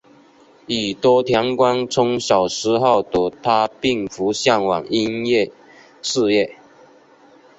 [0.65, 5.51] 宇多田光称小时候的她并不向往音乐
[6.01, 6.57] 事业。